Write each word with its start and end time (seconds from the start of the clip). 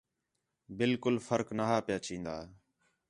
بالکل 0.77 1.15
فرق 1.27 1.47
نہا 1.57 1.77
پِیا 1.85 1.97
چین٘دا 2.05 2.37